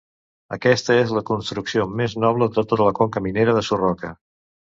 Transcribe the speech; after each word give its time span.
Aquesta 0.55 0.95
és 1.01 1.13
la 1.17 1.21
construcció 1.27 1.85
més 1.99 2.15
noble 2.25 2.49
de 2.55 2.57
tota 2.73 2.89
la 2.89 2.97
Conca 3.01 3.25
Minera 3.27 3.55
de 3.61 3.65
Surroca. 3.71 4.13